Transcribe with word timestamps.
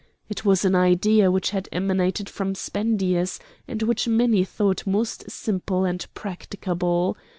It 0.29 0.43
was 0.43 0.65
an 0.65 0.73
idea 0.73 1.29
which 1.29 1.51
had 1.51 1.69
emanated 1.71 2.27
from 2.27 2.55
Spendius, 2.55 3.37
and 3.67 3.83
which 3.83 4.07
many 4.07 4.43
thought 4.43 4.87
most 4.87 5.29
simple 5.29 5.85
and 5.85 6.07
practicable. 6.15 7.15